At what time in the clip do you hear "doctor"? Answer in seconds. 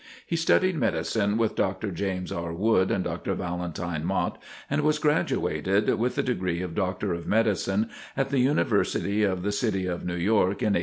6.73-7.13